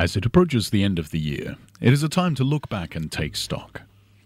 [0.00, 2.96] As it approaches the end of the year, it is a time to look back
[2.96, 3.82] and take stock.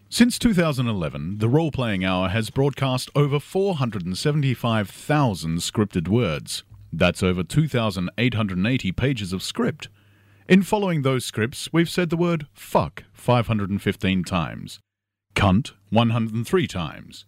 [0.09, 6.63] Since 2011, the Role Playing Hour has broadcast over 475,000 scripted words.
[6.93, 9.89] That's over 2,880 pages of script.
[10.49, 14.79] In following those scripts, we've said the word fuck 515 times,
[15.35, 17.27] cunt 103 times,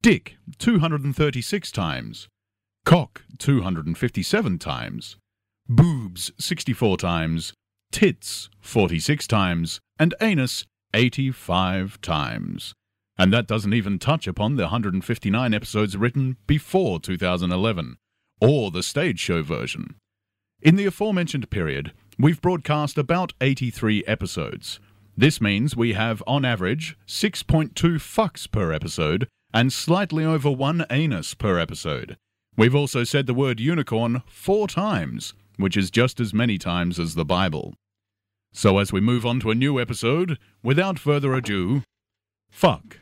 [0.00, 2.28] dick 236 times,
[2.84, 5.16] cock 257 times,
[5.68, 7.52] boobs 64 times,
[7.90, 12.74] tits 46 times, and anus 85 times.
[13.18, 17.96] And that doesn't even touch upon the 159 episodes written before 2011,
[18.40, 19.96] or the stage show version.
[20.62, 24.80] In the aforementioned period, we've broadcast about 83 episodes.
[25.16, 31.34] This means we have, on average, 6.2 fucks per episode and slightly over one anus
[31.34, 32.16] per episode.
[32.56, 37.14] We've also said the word unicorn four times, which is just as many times as
[37.14, 37.74] the Bible.
[38.52, 41.82] So as we move on to a new episode, without further ado,
[42.50, 42.98] fuck.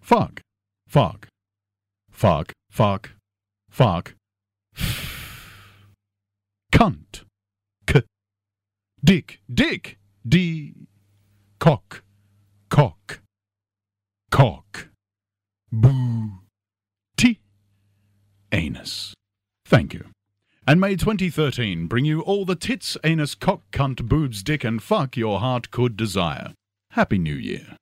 [0.00, 0.40] Fuck.
[0.86, 1.28] Fuck.
[2.10, 2.52] Fuck.
[2.70, 3.10] Fuck.
[3.70, 4.14] Fuck.
[6.72, 7.22] Cunt.
[7.86, 8.04] C.
[9.02, 9.40] Dick.
[9.52, 9.98] Dick.
[10.26, 10.74] D.
[11.58, 12.02] Cock.
[12.68, 13.20] Cock.
[14.30, 14.88] Cock.
[15.72, 16.30] Boo.
[17.16, 17.40] T.
[18.52, 19.14] Anus.
[19.64, 20.07] Thank you.
[20.68, 25.16] And may 2013 bring you all the tits, anus, cock, cunt, boobs, dick, and fuck
[25.16, 26.52] your heart could desire.
[26.90, 27.78] Happy New Year.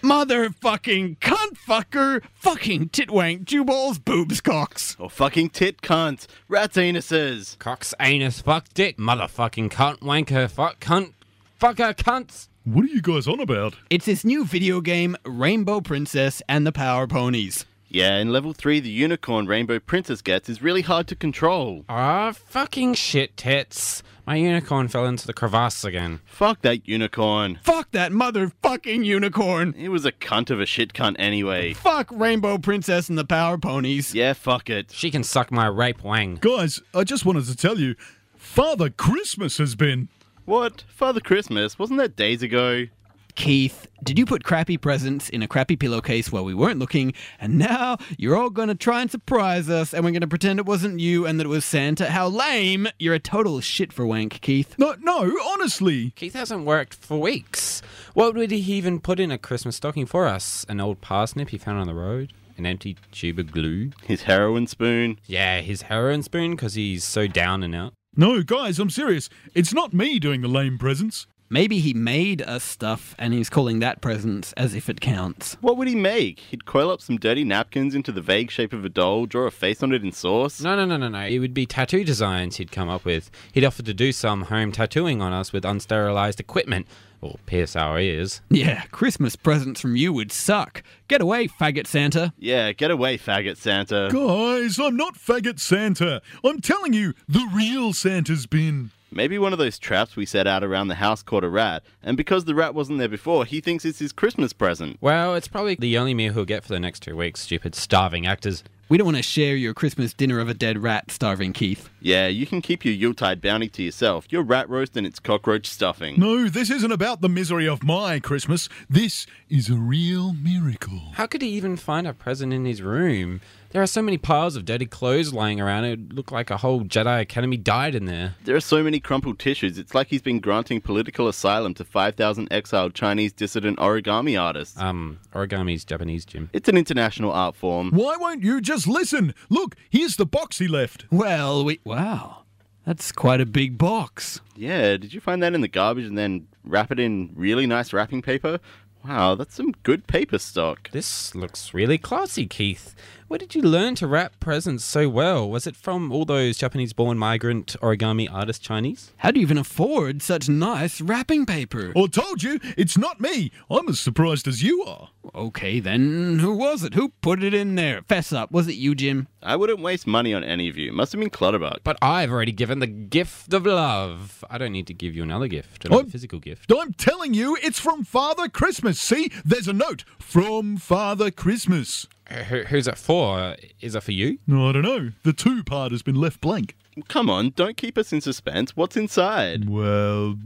[0.00, 4.94] Motherfucking cunt fucker, fucking titwank, jewballs, boobs, cocks.
[4.96, 7.58] Or fucking tit cunt, rats anuses.
[7.58, 11.14] Cox, anus, fuck, dick, motherfucking cunt, wanker, fuck, cunt,
[11.60, 12.46] fucker, cunts.
[12.62, 13.74] What are you guys on about?
[13.90, 17.64] It's this new video game, Rainbow Princess and the Power Ponies.
[17.94, 21.84] Yeah, in level 3, the unicorn Rainbow Princess gets is really hard to control.
[21.88, 24.02] Ah, fucking shit, tits.
[24.26, 26.18] My unicorn fell into the crevasse again.
[26.24, 27.60] Fuck that unicorn.
[27.62, 29.76] Fuck that motherfucking unicorn.
[29.78, 31.72] It was a cunt of a shit cunt anyway.
[31.72, 34.12] Fuck Rainbow Princess and the Power Ponies.
[34.12, 34.90] Yeah, fuck it.
[34.90, 36.38] She can suck my rape wang.
[36.40, 37.94] Guys, I just wanted to tell you,
[38.34, 40.08] Father Christmas has been.
[40.46, 40.82] What?
[40.88, 41.78] Father Christmas?
[41.78, 42.86] Wasn't that days ago?
[43.34, 47.58] Keith, did you put crappy presents in a crappy pillowcase while we weren't looking, and
[47.58, 51.26] now you're all gonna try and surprise us, and we're gonna pretend it wasn't you
[51.26, 52.10] and that it was Santa?
[52.10, 52.86] How lame!
[52.98, 54.74] You're a total shit for wank, Keith.
[54.78, 56.10] No, no, honestly.
[56.10, 57.82] Keith hasn't worked for weeks.
[58.14, 60.64] What would he even put in a Christmas stocking for us?
[60.68, 62.32] An old parsnip he found on the road?
[62.56, 63.90] An empty tube of glue?
[64.04, 65.18] His heroin spoon?
[65.26, 67.94] Yeah, his heroin spoon because he's so down and out.
[68.16, 69.28] No, guys, I'm serious.
[69.56, 71.26] It's not me doing the lame presents.
[71.50, 75.56] Maybe he made us stuff and he's calling that presents as if it counts.
[75.60, 76.40] What would he make?
[76.40, 79.50] He'd coil up some dirty napkins into the vague shape of a doll, draw a
[79.50, 80.60] face on it in sauce?
[80.60, 81.26] No, no, no, no, no.
[81.26, 83.30] It would be tattoo designs he'd come up with.
[83.52, 86.86] He'd offer to do some home tattooing on us with unsterilized equipment.
[87.20, 88.42] Or pierce our ears.
[88.50, 90.82] Yeah, Christmas presents from you would suck.
[91.08, 92.34] Get away, faggot Santa.
[92.38, 94.10] Yeah, get away, faggot Santa.
[94.12, 96.20] Guys, I'm not faggot Santa.
[96.44, 98.90] I'm telling you, the real Santa's been.
[99.14, 102.16] Maybe one of those traps we set out around the house caught a rat, and
[102.16, 104.98] because the rat wasn't there before, he thinks it's his Christmas present.
[105.00, 108.26] Well, it's probably the only meal he'll get for the next two weeks, stupid starving
[108.26, 108.64] actors.
[108.88, 111.88] We don't want to share your Christmas dinner of a dead rat, starving Keith.
[112.00, 114.26] Yeah, you can keep your Yuletide bounty to yourself.
[114.30, 116.18] Your rat roast and its cockroach stuffing.
[116.18, 118.68] No, this isn't about the misery of my Christmas.
[118.90, 121.00] This is a real miracle.
[121.14, 123.40] How could he even find a present in his room?
[123.74, 126.58] There are so many piles of dirty clothes lying around, it would look like a
[126.58, 128.36] whole Jedi Academy died in there.
[128.44, 132.46] There are so many crumpled tissues, it's like he's been granting political asylum to 5,000
[132.52, 134.80] exiled Chinese dissident origami artists.
[134.80, 136.50] Um, origami's Japanese, Jim.
[136.52, 137.90] It's an international art form.
[137.90, 139.34] Why won't you just listen?
[139.48, 141.06] Look, here's the box he left.
[141.10, 141.80] Well, we.
[141.82, 142.44] Wow.
[142.86, 144.40] That's quite a big box.
[144.54, 147.92] Yeah, did you find that in the garbage and then wrap it in really nice
[147.92, 148.60] wrapping paper?
[149.06, 150.90] Wow, that's some good paper stock.
[150.90, 152.94] This looks really classy, Keith.
[153.26, 155.48] Where did you learn to wrap presents so well?
[155.50, 159.12] Was it from all those Japanese born migrant origami artist Chinese?
[159.16, 161.92] How do you even afford such nice wrapping paper?
[161.96, 163.50] I told you, it's not me.
[163.70, 165.08] I'm as surprised as you are.
[165.34, 166.94] Okay, then who was it?
[166.94, 168.02] Who put it in there?
[168.02, 168.52] Fess up.
[168.52, 169.26] Was it you, Jim?
[169.42, 170.92] I wouldn't waste money on any of you.
[170.92, 171.78] Must have been Clutterbuck.
[171.82, 174.44] But I've already given the gift of love.
[174.50, 176.70] I don't need to give you another gift, another I'm- physical gift.
[176.70, 179.00] I'm telling you, it's from Father Christmas.
[179.00, 182.06] See, there's a note from Father Christmas.
[182.30, 183.56] Who, who's it for?
[183.80, 184.38] Is it for you?
[184.46, 185.10] No, I don't know.
[185.24, 186.76] The two part has been left blank.
[187.08, 188.76] Come on, don't keep us in suspense.
[188.76, 189.68] What's inside?
[189.68, 190.36] Well,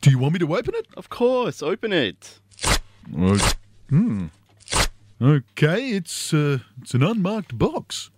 [0.00, 0.86] do you want me to open it?
[0.96, 2.38] Of course, open it.
[3.90, 4.26] Hmm.
[5.20, 8.10] Okay, it's uh, it's an unmarked box.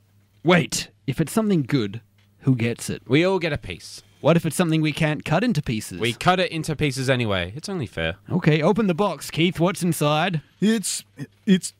[0.42, 2.00] Wait, if it's something good,
[2.40, 3.02] Who gets it?
[3.06, 4.02] We all get a piece.
[4.20, 5.98] What if it's something we can't cut into pieces?
[6.00, 7.52] We cut it into pieces anyway.
[7.56, 8.16] It's only fair.
[8.30, 9.58] Okay, open the box, Keith.
[9.60, 10.40] What's inside?
[10.60, 11.04] It's.
[11.46, 11.72] It's.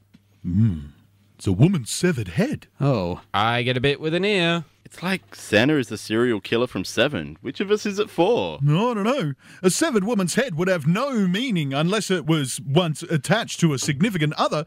[0.47, 0.91] Mm,
[1.37, 2.67] it's a woman's severed head.
[2.81, 4.65] Oh, I get a bit with an ear.
[4.85, 7.37] It's like Santa is the serial killer from Seven.
[7.41, 8.59] Which of us is it for?
[8.63, 9.33] I don't know.
[9.63, 13.79] A severed woman's head would have no meaning unless it was once attached to a
[13.79, 14.67] significant other.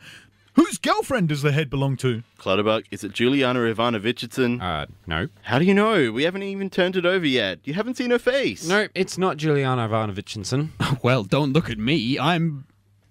[0.56, 2.24] Whose girlfriend does the head belong to?
[2.40, 4.60] Clutterbuck, is it Juliana Ivanovichitson?
[4.60, 5.28] Uh, no.
[5.44, 6.12] How do you know?
[6.12, 7.60] We haven't even turned it over yet.
[7.64, 8.68] You haven't seen her face.
[8.68, 10.70] No, it's not Juliana Ivanovichinson.
[11.04, 12.18] well, don't look at me.
[12.18, 12.66] I'm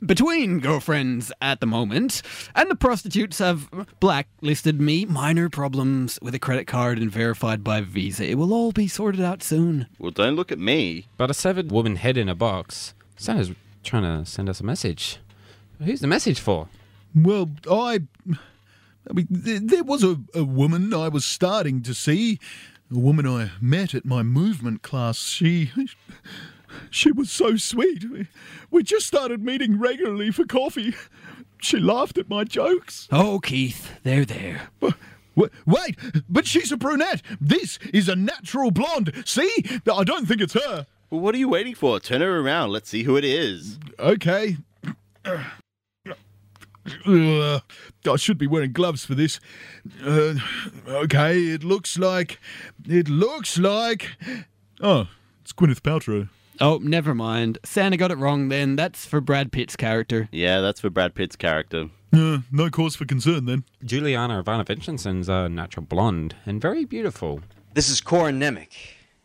[0.05, 2.23] between girlfriends at the moment,
[2.55, 3.69] and the prostitutes have
[4.01, 5.05] blacklisted me.
[5.05, 8.29] Minor problems with a credit card and verified by Visa.
[8.29, 9.87] It will all be sorted out soon.
[9.99, 11.07] Well, don't look at me.
[11.17, 12.95] But a severed woman head in a box.
[13.17, 13.53] Santa's
[13.83, 15.19] trying to send us a message.
[15.83, 16.69] Who's the message for?
[17.15, 18.01] Well, I.
[19.09, 22.39] I mean, th- there was a, a woman I was starting to see.
[22.91, 25.19] A woman I met at my movement class.
[25.19, 25.71] She.
[26.91, 28.05] She was so sweet.
[28.71, 30.95] We just started meeting regularly for coffee.
[31.63, 33.09] She laughed at my jokes.
[33.11, 34.69] Oh, Keith, there, there.
[34.81, 35.97] Wa- Wait,
[36.29, 37.23] but she's a brunette.
[37.41, 39.13] This is a natural blonde.
[39.27, 39.51] See?
[39.91, 40.87] I don't think it's her.
[41.11, 42.01] Well, what are you waiting for?
[42.01, 42.71] Turn her around.
[42.73, 43.79] Let's see who it is.
[43.99, 44.57] Okay.
[47.07, 47.63] Ugh,
[48.09, 49.41] I should be wearing gloves for this.
[50.05, 50.35] Uh,
[50.87, 52.39] okay, it looks like.
[52.87, 54.17] It looks like.
[54.81, 55.09] Oh,
[55.43, 56.29] it's Gwyneth Paltrow.
[56.61, 57.59] Oh, never mind.
[57.65, 58.77] Santa got it wrong then.
[58.77, 60.29] That's for Brad Pitt's character.
[60.33, 61.91] Yeah, that's for Brad Pitt's character.
[62.13, 63.65] Uh, no cause for concern then.
[63.85, 67.41] Juliana Ivanovichison's a natural blonde and very beautiful.
[67.75, 68.69] This is Corin Nemec,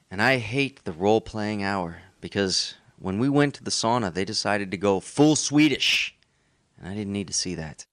[0.09, 4.25] and I hate the role playing hour because when we went to the sauna, they
[4.25, 6.17] decided to go full Swedish,
[6.77, 7.85] and I didn't need to see that.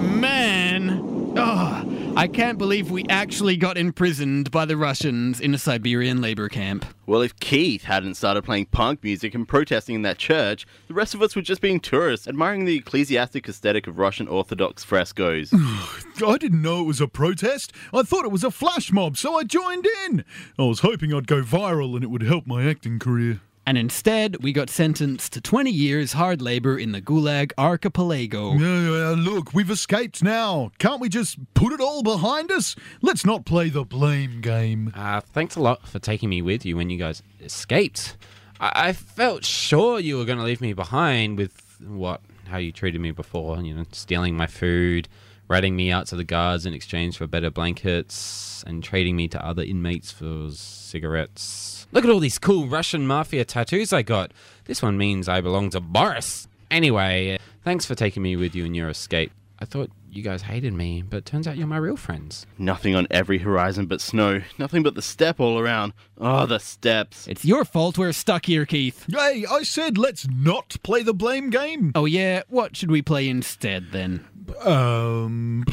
[0.00, 1.34] Man!
[1.36, 6.48] Oh, I can't believe we actually got imprisoned by the Russians in a Siberian labor
[6.48, 6.86] camp.
[7.04, 11.14] Well, if Keith hadn't started playing punk music and protesting in that church, the rest
[11.14, 15.52] of us would just being tourists, admiring the ecclesiastic aesthetic of Russian Orthodox frescoes.
[16.24, 17.72] I didn't know it was a protest.
[17.92, 20.24] I thought it was a flash mob, so I joined in.
[20.56, 23.40] I was hoping I'd go viral and it would help my acting career.
[23.64, 28.50] And instead, we got sentenced to 20 years hard labor in the Gulag Archipelago.
[28.52, 30.72] Uh, look, we've escaped now.
[30.78, 32.74] Can't we just put it all behind us?
[33.02, 34.92] Let's not play the blame game.
[34.96, 38.16] Uh, thanks a lot for taking me with you when you guys escaped.
[38.60, 42.72] I, I felt sure you were going to leave me behind with what, how you
[42.72, 45.08] treated me before, you know, stealing my food,
[45.52, 49.46] ratting me out to the guards in exchange for better blankets, and trading me to
[49.46, 51.86] other inmates for cigarettes.
[51.92, 54.32] Look at all these cool Russian mafia tattoos I got.
[54.64, 56.48] This one means I belong to Boris.
[56.70, 59.30] Anyway, thanks for taking me with you in your escape.
[59.58, 62.46] I thought you guys hated me, but turns out you're my real friends.
[62.58, 64.42] Nothing on every horizon but snow.
[64.58, 65.94] Nothing but the steppe all around.
[66.18, 67.26] Oh, the steppes.
[67.26, 69.06] It's your fault we're stuck here, Keith.
[69.10, 71.92] Hey, I said let's not play the blame game.
[71.94, 72.42] Oh, yeah?
[72.48, 74.26] What should we play instead then?
[74.60, 75.64] Um,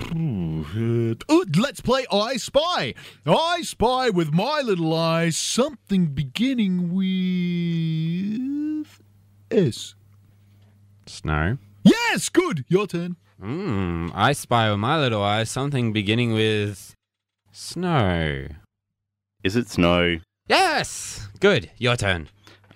[1.57, 2.93] let's play I Spy.
[3.25, 9.01] I spy with my little eye something beginning with
[9.51, 9.95] S.
[11.07, 11.57] Snow?
[11.83, 12.63] Yes, good.
[12.69, 13.17] Your turn.
[13.41, 16.93] Mmm, I spy with my little eye something beginning with
[17.53, 18.47] snow.
[19.45, 20.17] Is it snow?
[20.49, 21.29] Yes!
[21.39, 22.27] Good, your turn.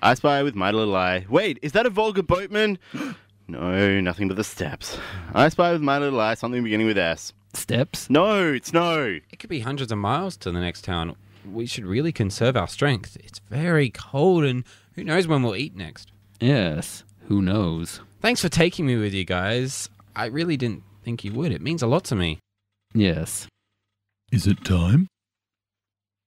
[0.01, 1.25] I spy with my little eye.
[1.27, 2.79] Wait, is that a Volga boatman?
[3.50, 4.98] no, nothing but the steppes.
[5.34, 7.34] I spy with my little eye something beginning with S.
[7.53, 8.10] Steppes?
[8.10, 9.20] No, it's snow.
[9.32, 11.17] It could be hundreds of miles to the next town.
[11.51, 13.17] We should really conserve our strength.
[13.22, 16.10] It's very cold, and who knows when we'll eat next.
[16.39, 17.03] Yes.
[17.27, 18.00] Who knows?
[18.22, 19.89] Thanks for taking me with you guys.
[20.15, 21.51] I really didn't think you would.
[21.51, 22.39] It means a lot to me.
[22.93, 23.48] Yes.
[24.32, 25.08] Is it time?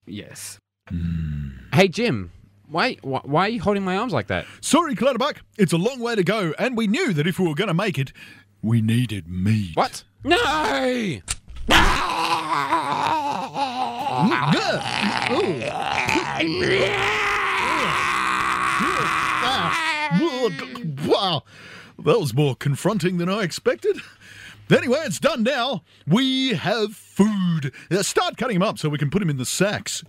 [0.07, 0.59] Yes.
[0.89, 1.51] Hmm.
[1.73, 2.33] Hey, Jim,
[2.69, 4.47] why, why, why are you holding my arms like that?
[4.61, 5.41] Sorry, Clutterbuck.
[5.57, 7.75] It's a long way to go, and we knew that if we were going to
[7.75, 8.13] make it,
[8.63, 9.77] we needed meat.
[9.77, 10.05] What?
[10.25, 10.37] No!
[20.11, 21.43] Mm, wow,
[22.05, 23.99] that was more confronting than I expected.
[24.71, 25.83] Anyway, it's done now.
[26.07, 27.73] We have food.
[27.91, 30.03] Uh, start cutting them up so we can put them in the sacks.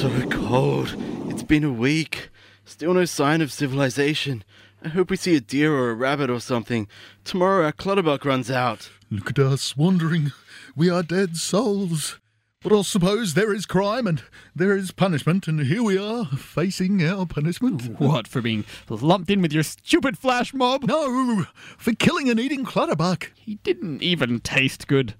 [0.00, 0.96] So cold.
[1.28, 2.30] It's been a week.
[2.64, 4.42] Still no sign of civilization.
[4.82, 6.88] I hope we see a deer or a rabbit or something.
[7.24, 8.90] Tomorrow our clutterbuck runs out.
[9.10, 10.32] Look at us wandering.
[10.74, 12.18] We are dead souls.
[12.62, 14.22] But I suppose there is crime and
[14.54, 17.98] there is punishment, and here we are, facing our punishment.
[17.98, 20.84] What, for being lumped in with your stupid flash mob?
[20.84, 21.46] No,
[21.78, 23.32] for killing and eating Clutterbuck.
[23.34, 25.14] He didn't even taste good.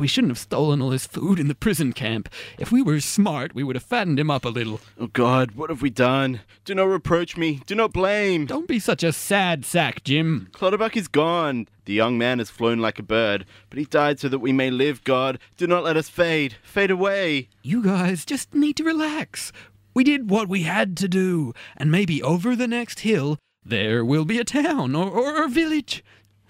[0.00, 2.28] We shouldn't have stolen all his food in the prison camp.
[2.58, 4.80] If we were smart, we would have fattened him up a little.
[4.98, 6.40] Oh God, what have we done?
[6.64, 7.60] Do not reproach me.
[7.66, 8.46] Do not blame.
[8.46, 10.48] Don't be such a sad sack, Jim.
[10.52, 11.68] Clutterbuck is gone.
[11.84, 14.70] The young man has flown like a bird, but he died so that we may
[14.70, 15.38] live, God.
[15.56, 16.56] Do not let us fade.
[16.62, 17.48] Fade away.
[17.62, 19.52] You guys just need to relax.
[19.92, 24.24] We did what we had to do, and maybe over the next hill there will
[24.24, 26.02] be a town or, or a village.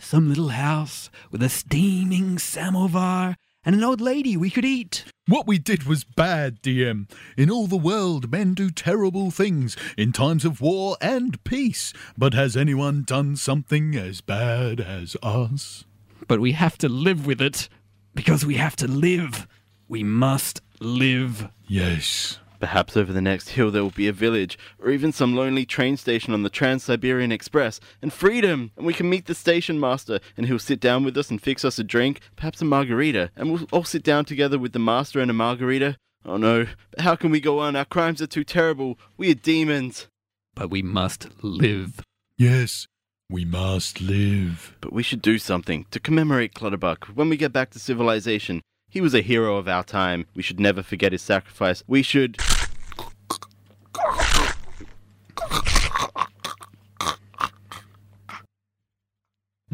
[0.05, 5.07] Some little house with a steaming samovar and an old lady we could eat.
[5.27, 7.11] What we did was bad, DM.
[7.39, 11.95] In all the world, men do terrible things in times of war and peace.
[12.19, 15.87] But has anyone done something as bad as us?
[16.29, 17.71] But we have to live with it
[18.15, 19.49] because we have to live.
[19.89, 21.49] We must live.
[21.67, 22.41] Yes.
[22.64, 25.99] Perhaps over the next hill there will be a village, or even some lonely train
[25.99, 28.71] station on the Trans Siberian Express, and freedom!
[28.78, 31.62] And we can meet the station master, and he'll sit down with us and fix
[31.62, 35.21] us a drink, perhaps a margarita, and we'll all sit down together with the master
[35.21, 35.99] and a margarita.
[36.25, 37.76] Oh no, but how can we go on?
[37.76, 38.99] Our crimes are too terrible.
[39.18, 40.09] We are demons.
[40.54, 42.00] But we must live.
[42.38, 42.87] Yes.
[43.28, 44.75] We must live.
[44.80, 48.62] But we should do something to commemorate Clutterbuck when we get back to civilization.
[48.88, 50.25] He was a hero of our time.
[50.35, 51.83] We should never forget his sacrifice.
[51.87, 52.38] We should.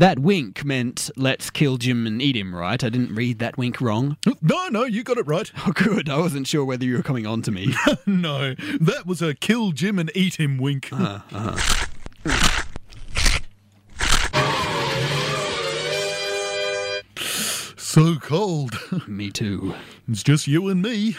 [0.01, 2.83] That wink meant let's kill Jim and eat him, right?
[2.83, 4.17] I didn't read that wink wrong.
[4.41, 5.53] No, no, you got it right.
[5.67, 6.09] Oh, good.
[6.09, 7.75] I wasn't sure whether you were coming on to me.
[8.07, 10.89] no, that was a kill Jim and eat him wink.
[10.91, 11.87] Uh, uh-huh.
[17.77, 18.79] So cold.
[19.07, 19.75] me too.
[20.09, 21.17] it's just you and me.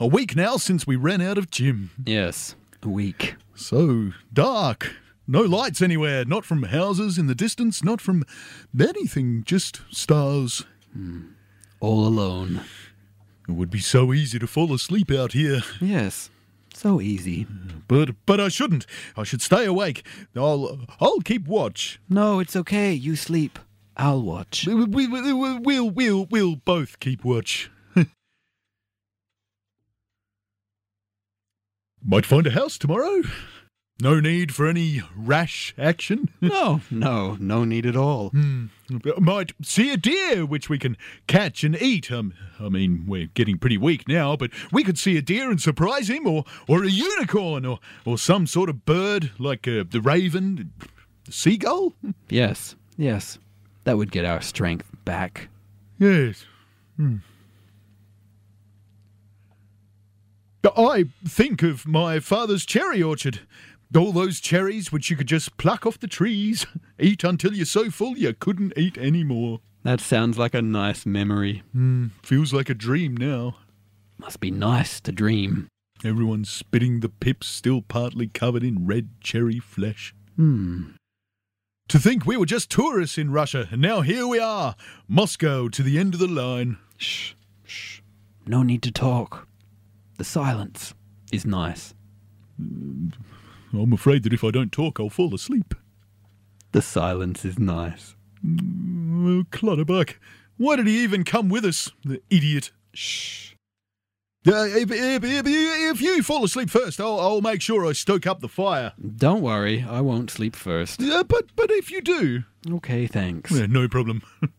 [0.00, 1.90] A week now since we ran out of Jim.
[2.06, 3.34] Yes, a week.
[3.54, 4.94] So dark.
[5.26, 8.24] No lights anywhere, not from houses in the distance, not from
[8.78, 10.64] anything, just stars.
[10.92, 11.32] Hmm.
[11.80, 12.62] All alone.
[13.48, 15.62] It would be so easy to fall asleep out here.
[15.80, 16.30] Yes,
[16.74, 17.46] so easy.
[17.88, 18.86] But but I shouldn't.
[19.16, 20.06] I should stay awake.
[20.36, 22.00] I'll I'll keep watch.
[22.08, 22.92] No, it's okay.
[22.92, 23.58] You sleep.
[23.96, 24.66] I'll watch.
[24.66, 27.70] We, we, we- we'll we'll we'll both keep watch.
[32.04, 33.22] Might find a house tomorrow.
[34.00, 36.30] No need for any rash action.
[36.40, 38.30] No, no, no need at all.
[39.18, 42.10] Might see a deer which we can catch and eat.
[42.12, 45.60] Um, I mean, we're getting pretty weak now, but we could see a deer and
[45.60, 50.00] surprise him, or or a unicorn, or or some sort of bird like uh, the
[50.00, 50.72] raven,
[51.24, 51.92] the seagull.
[52.28, 53.38] Yes, yes.
[53.84, 55.48] That would get our strength back.
[55.98, 56.46] Yes.
[56.96, 57.16] Hmm.
[60.76, 63.40] I think of my father's cherry orchard.
[63.96, 66.66] All those cherries which you could just pluck off the trees,
[66.98, 69.60] eat until you're so full you couldn't eat any more.
[69.84, 71.62] That sounds like a nice memory.
[72.22, 73.56] Feels like a dream now.
[74.18, 75.68] Must be nice to dream.
[76.04, 80.14] Everyone's spitting the pips still partly covered in red cherry flesh.
[80.36, 80.90] Hmm.
[81.88, 84.76] To think we were just tourists in Russia, and now here we are,
[85.08, 86.76] Moscow to the end of the line.
[86.98, 87.32] Shh,
[87.64, 88.00] shh.
[88.46, 89.47] No need to talk.
[90.18, 90.94] The silence
[91.32, 91.94] is nice.
[92.58, 95.74] I'm afraid that if I don't talk, I'll fall asleep.
[96.72, 98.14] The silence is nice.
[98.44, 100.16] Oh, Clutterbuck.
[100.56, 102.72] Why did he even come with us, the idiot?
[102.92, 103.52] Shh.
[104.46, 108.26] Uh, if, if, if, if you fall asleep first, I'll, I'll make sure I stoke
[108.26, 108.92] up the fire.
[109.16, 111.02] Don't worry, I won't sleep first.
[111.02, 113.50] Uh, but but if you do, Okay, thanks.
[113.50, 114.22] yeah, no problem.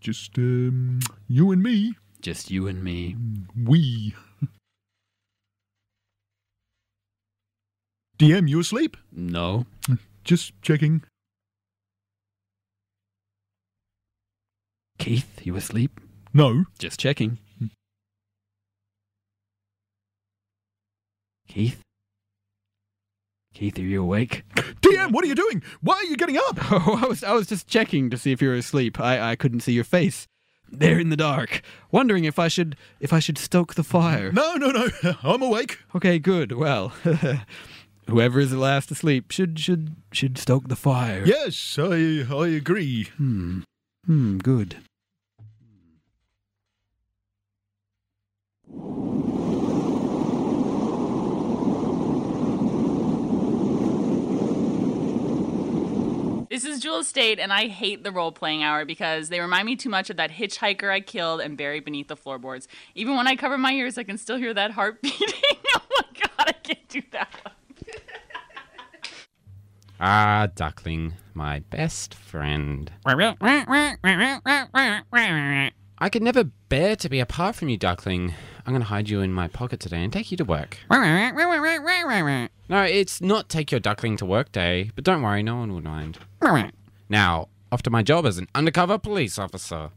[0.00, 1.94] Just um, you and me.
[2.22, 3.16] Just you and me.
[3.54, 4.14] We.
[8.18, 8.96] DM, you asleep?
[9.12, 9.66] No.
[10.24, 11.02] Just checking.
[14.98, 16.00] Keith, you asleep?
[16.32, 16.64] No.
[16.78, 17.38] Just checking.
[21.48, 21.82] Keith?
[23.52, 24.44] Keith, are you awake?
[24.54, 25.62] DM, what are you doing?
[25.80, 26.58] Why are you getting up?
[26.72, 29.00] Oh, I was I was just checking to see if you were asleep.
[29.00, 30.26] I, I couldn't see your face.
[30.72, 31.62] There in the dark.
[31.90, 34.30] Wondering if I should if I should stoke the fire.
[34.30, 34.88] No, no, no.
[35.24, 35.78] I'm awake.
[35.96, 36.52] Okay, good.
[36.52, 36.90] Well,
[38.08, 41.24] whoever is the last asleep should should should stoke the fire.
[41.26, 43.04] Yes, I I agree.
[43.16, 43.60] Hmm.
[44.06, 44.76] Hmm, good.
[56.50, 59.76] This is Jewel Staite, and I hate the role playing hour because they remind me
[59.76, 62.66] too much of that hitchhiker I killed and buried beneath the floorboards.
[62.96, 65.28] Even when I cover my ears, I can still hear that heart beating.
[65.76, 67.54] oh my god, I can't do that one.
[70.00, 72.90] Ah, Duckling, my best friend.
[76.02, 78.34] I could never bear to be apart from you, Duckling.
[78.66, 80.76] I'm going to hide you in my pocket today and take you to work.
[82.68, 85.82] No, it's not take your Duckling to work day, but don't worry, no one will
[85.82, 86.18] mind.
[87.08, 89.90] Now, off to my job as an undercover police officer.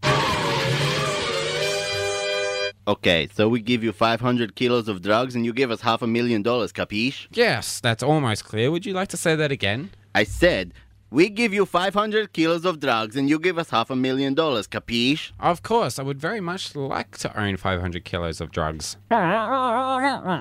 [2.88, 6.08] Okay, so we give you 500 kilos of drugs and you give us half a
[6.08, 7.28] million dollars, capiche?
[7.32, 8.72] Yes, that's almost clear.
[8.72, 9.92] Would you like to say that again?
[10.16, 10.74] I said,
[11.14, 14.68] we give you 500 kilos of drugs and you give us half a million dollars,
[14.68, 15.32] capiche?
[15.40, 18.98] Of course, I would very much like to own 500 kilos of drugs.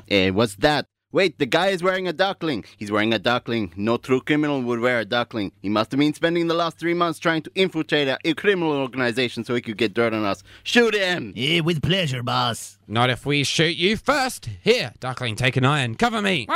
[0.09, 0.87] Eh, what's that?
[1.13, 2.65] Wait, the guy is wearing a duckling.
[2.79, 3.75] He's wearing a duckling.
[3.77, 5.53] No true criminal would wear a duckling.
[5.61, 8.73] He must have been spending the last three months trying to infiltrate a, a criminal
[8.73, 10.43] organization so he could get dirt on us.
[10.63, 11.35] Shoot him!
[11.37, 12.79] Yeah, with pleasure, boss.
[12.89, 14.49] Not if we shoot you first.
[14.63, 15.97] Here, Duckling, take an iron.
[15.97, 16.47] Cover me.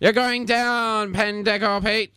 [0.00, 2.12] You're going down, Pendeco Pete.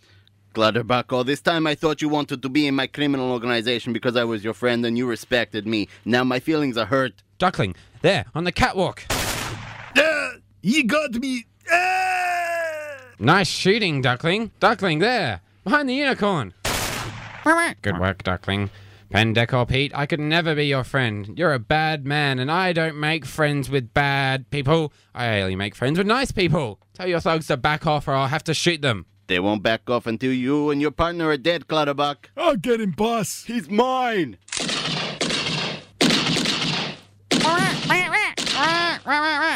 [0.53, 4.17] Clutterbuck, all this time I thought you wanted to be in my criminal organization because
[4.17, 5.87] I was your friend and you respected me.
[6.03, 7.23] Now my feelings are hurt.
[7.37, 9.05] Duckling, there, on the catwalk.
[9.09, 10.29] Uh,
[10.61, 11.45] you got me.
[11.71, 12.97] Ah!
[13.17, 14.51] Nice shooting, Duckling.
[14.59, 16.53] Duckling, there, behind the unicorn.
[17.81, 18.69] Good work, Duckling.
[19.11, 21.37] Pendeco Pete, I could never be your friend.
[21.37, 24.93] You're a bad man, and I don't make friends with bad people.
[25.13, 26.79] I only make friends with nice people.
[26.93, 29.05] Tell your thugs to back off, or I'll have to shoot them.
[29.27, 32.29] They won't back off until you and your partner are dead, Clutterbuck.
[32.37, 33.43] I'll get him, boss.
[33.43, 34.37] He's mine!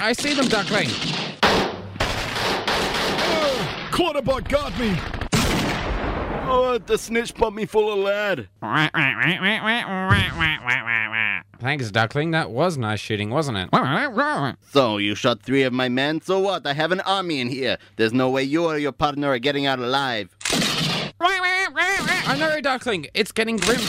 [0.07, 0.89] I see them, Duckling.
[3.17, 4.97] Oh, Clutterbuck got me.
[6.47, 8.47] Oh, the snitch pumped me full of lead.
[11.59, 12.31] Thanks, Duckling.
[12.31, 13.69] That was nice shooting, wasn't it?
[14.71, 16.21] So, you shot three of my men?
[16.21, 16.67] So what?
[16.67, 17.77] I have an army in here.
[17.95, 20.35] There's no way you or your partner are getting out alive.
[22.27, 23.07] I know, Duckling.
[23.13, 23.79] It's getting grim.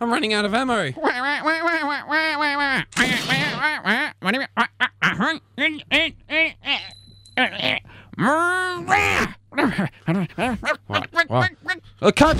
[0.00, 0.92] I'm running out of ammo.
[8.16, 9.28] What?
[11.28, 11.50] What?
[12.02, 12.36] Oh, cut!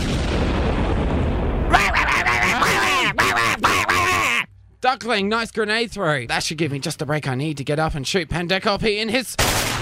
[4.80, 6.26] Duckling, nice grenade throw.
[6.26, 8.80] That should give me just the break I need to get up and shoot Pendeco
[8.80, 9.34] Pete in his.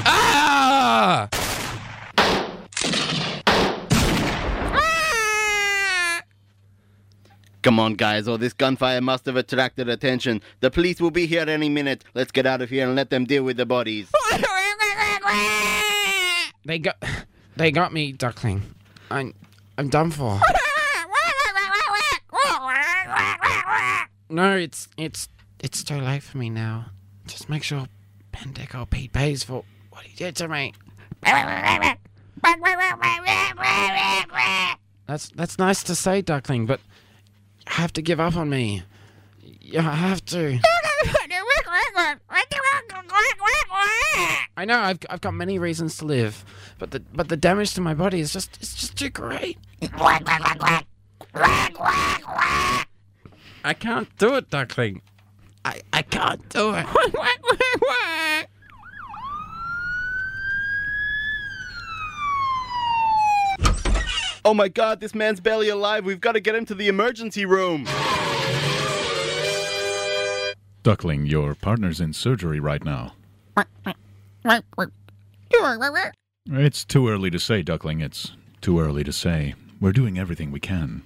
[0.06, 1.28] Ah!
[7.62, 8.28] Come on, guys.
[8.28, 10.40] Oh, this gunfire must have attracted attention.
[10.60, 12.04] The police will be here any minute.
[12.14, 14.10] Let's get out of here and let them deal with the bodies.
[16.64, 16.96] They got,
[17.56, 18.62] they got me, Duckling.
[19.10, 19.34] I'm,
[19.76, 20.40] I'm done for.
[24.30, 25.28] No, it's, it's,
[25.60, 26.86] it's too late for me now.
[27.26, 27.86] Just make sure
[28.32, 30.72] Pendeco Pete pays for what he did to me.
[35.06, 36.80] That's, that's nice to say, Duckling, but
[37.58, 38.82] you have to give up on me.
[39.42, 40.58] You have to.
[44.56, 46.44] I know I've, I've got many reasons to live,
[46.78, 49.58] but the but the damage to my body is just it's just too great.
[53.64, 55.02] I can't do it, Duckling.
[55.64, 56.86] I, I can't do it.
[64.44, 66.04] Oh my god, this man's barely alive.
[66.04, 67.86] We've got to get him to the emergency room.
[70.82, 73.14] Duckling, your partner's in surgery right now.
[76.46, 78.00] It's too early to say, Duckling.
[78.00, 79.54] It's too early to say.
[79.80, 81.02] We're doing everything we can.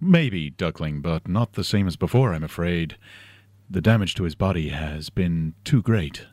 [0.00, 2.96] Maybe, Duckling, but not the same as before, I'm afraid.
[3.68, 6.26] The damage to his body has been too great.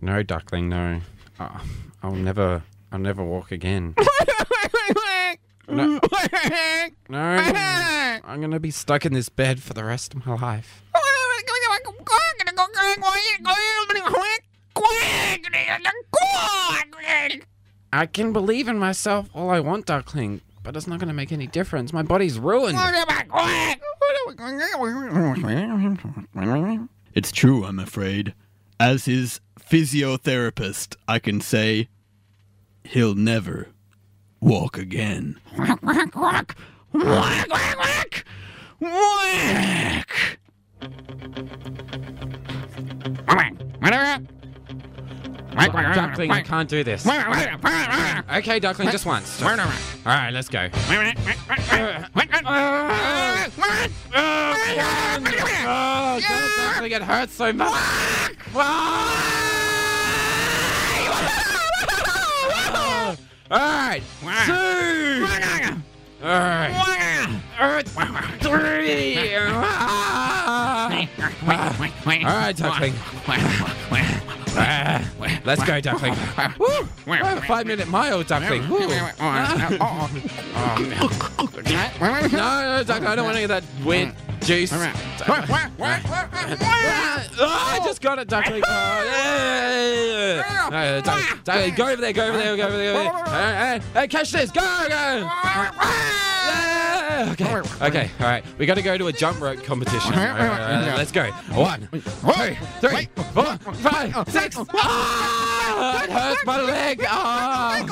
[0.00, 1.00] No, Duckling, no.
[1.38, 1.58] Uh,
[2.02, 3.94] I'll never I'll never walk again.
[5.68, 5.98] No.
[7.08, 10.82] No, I'm gonna be stuck in this bed for the rest of my life.
[17.92, 21.46] I can believe in myself all I want, Duckling, but it's not gonna make any
[21.46, 21.92] difference.
[21.92, 22.76] My body's ruined.
[27.14, 28.34] It's true, I'm afraid.
[28.80, 31.88] As his physiotherapist, I can say
[32.82, 33.68] he'll never
[34.44, 35.40] walk again.
[35.56, 36.56] Whack, whack, whack!
[36.92, 37.48] Whack!
[45.94, 47.06] Duckling, I can't do this.
[47.06, 49.40] Okay, Duckling, just once.
[49.42, 49.56] All
[50.04, 50.68] right, let's go.
[55.66, 57.72] Oh, Duckling, it hurts so much.
[63.50, 64.02] All right,
[64.46, 65.26] two.
[67.60, 67.86] All right,
[68.40, 69.14] three.
[72.24, 72.94] All right, Duckling.
[74.54, 76.14] Let's go, Duckling.
[76.58, 76.84] Woo!
[77.46, 78.68] Five minute mile, Duckling.
[78.68, 78.78] Woo.
[81.64, 84.72] No, no, Duckling, I don't want any of that weird juice.
[84.72, 84.76] Oh,
[87.40, 88.62] I just got it, Duckling.
[88.66, 91.00] Oh, yeah, yeah.
[91.02, 92.92] Uh, Duckling, go over there, go over there, go over there.
[92.92, 93.80] Go over there.
[93.94, 94.88] Hey, catch this, go, go.
[94.88, 96.73] Yeah.
[97.14, 98.44] Okay, okay, all right.
[98.58, 100.14] We got to go to a jump rope competition.
[100.14, 101.30] All right, all right, right, let's go.
[101.52, 104.56] One, two, three, four, five, six.
[104.74, 107.04] Ah, it hurts my leg.
[107.06, 107.84] Ah.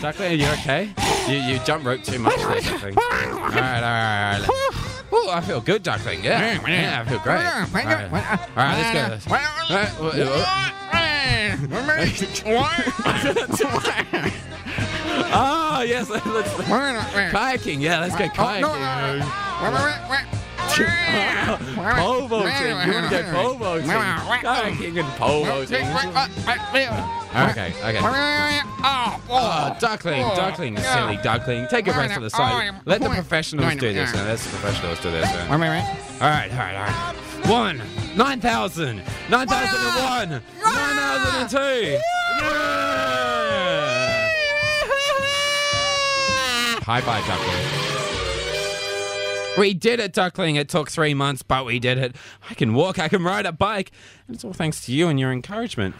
[0.00, 0.92] Duckling, are you okay?
[1.28, 2.96] You you jump rope too much there, Duckling.
[2.98, 5.14] All right, all right, all right.
[5.14, 6.22] Ooh, I feel good, Duckling.
[6.22, 7.36] Yeah, yeah, I feel great.
[7.36, 7.64] All right,
[8.04, 8.10] all
[8.56, 8.76] right
[9.08, 9.34] let's go.
[9.34, 9.40] All
[14.22, 14.40] right,
[15.32, 17.80] Oh, yes, let's kayaking.
[17.80, 18.62] Yeah, let's go kayaking.
[20.74, 22.50] Pole vaulting.
[22.66, 23.86] You want to go pole vaulting?
[23.86, 25.84] Kayaking and pole vaulting.
[27.50, 27.98] Okay, okay.
[28.86, 31.66] Ah, oh, duckling, duckling, silly duckling.
[31.68, 32.74] Take a rest to the side.
[32.86, 34.12] Let the professionals do this.
[34.14, 35.28] Now, let the professionals do this.
[36.20, 37.16] All right, all right, all right.
[37.50, 37.82] One,
[38.16, 41.98] 9,000, 9,001, 9,002.
[42.40, 42.83] Yeah!
[46.84, 47.94] High five, Duckling.
[49.58, 50.56] We did it, Duckling.
[50.56, 52.14] It took three months, but we did it.
[52.50, 53.90] I can walk, I can ride a bike.
[54.26, 55.94] And it's all thanks to you and your encouragement.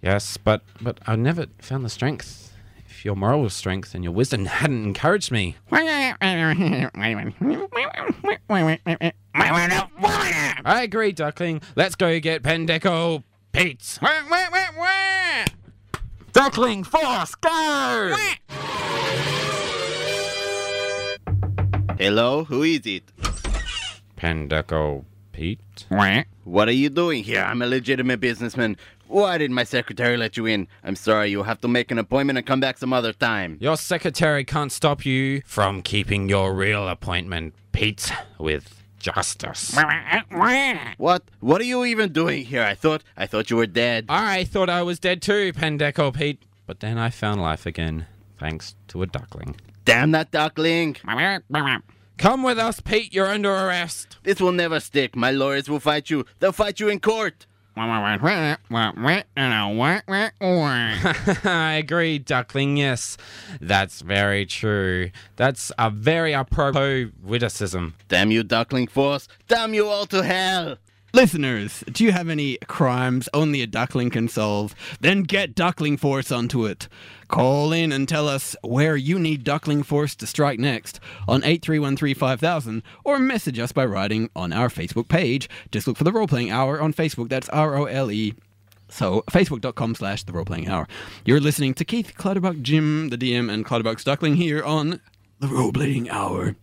[0.00, 2.54] Yes, but but I never found the strength.
[2.88, 5.56] If your moral strength and your wisdom hadn't encouraged me.
[10.64, 11.60] I agree, Duckling.
[11.76, 13.22] Let's go get Pendeco
[13.52, 13.98] Pete.
[16.32, 18.16] Duckling Force, go!
[21.98, 23.02] Hello, who is it?
[24.16, 25.86] Pendeco Pete?
[26.44, 27.42] What are you doing here?
[27.42, 28.76] I'm a legitimate businessman.
[29.08, 30.68] Why did my secretary let you in?
[30.84, 33.58] I'm sorry, you'll have to make an appointment and come back some other time.
[33.60, 39.76] Your secretary can't stop you from keeping your real appointment, Pete, with justice.
[40.98, 41.24] What?
[41.40, 42.62] What are you even doing here?
[42.62, 44.06] I thought I thought you were dead.
[44.08, 48.06] I thought I was dead too, Pendeco Pete, but then I found life again,
[48.38, 49.56] thanks to a duckling.
[49.84, 50.96] Damn that duckling!
[52.18, 53.14] Come with us, Pete.
[53.14, 54.18] You're under arrest.
[54.22, 55.16] This will never stick.
[55.16, 56.26] My lawyers will fight you.
[56.38, 57.46] They'll fight you in court.
[61.44, 62.76] I agree, Duckling.
[62.76, 63.16] Yes,
[63.60, 65.10] that's very true.
[65.36, 67.94] That's a very apropos witticism.
[68.08, 69.28] Damn you, duckling force!
[69.48, 70.76] Damn you all to hell!
[71.12, 74.74] Listeners, do you have any crimes only a duckling can solve?
[75.00, 76.86] Then get Duckling Force onto it.
[77.26, 82.82] Call in and tell us where you need Duckling Force to strike next on 83135000
[83.04, 85.48] or message us by writing on our Facebook page.
[85.72, 87.28] Just look for the Role Playing Hour on Facebook.
[87.28, 88.34] That's R O L E.
[88.88, 90.88] So, facebook.com slash the role playing hour.
[91.24, 95.00] You're listening to Keith Clutterbuck, Jim, the DM, and Clutterbuck's Duckling here on
[95.38, 96.56] the role playing hour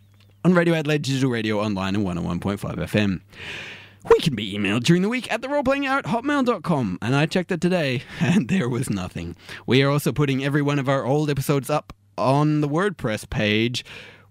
[0.43, 3.21] on Radio Adelaide Digital Radio Online and 101.5 FM.
[4.03, 7.51] We can be emailed during the week at the roleplayinghour at hotmail.com, and I checked
[7.51, 9.35] it today, and there was nothing.
[9.65, 13.83] We are also putting every one of our old episodes up on the WordPress page,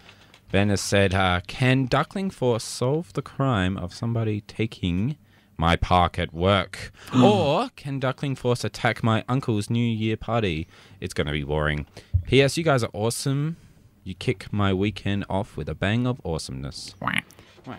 [0.51, 5.17] Ben has said, uh, "Can Duckling Force solve the crime of somebody taking
[5.59, 6.91] my park at work,
[7.23, 10.67] or can Duckling Force attack my uncle's New Year party?
[11.01, 11.87] It's going to be boring."
[12.27, 12.57] P.S.
[12.57, 13.59] You guys are awesome.
[14.07, 16.95] You kick my weekend off with a bang of awesomeness.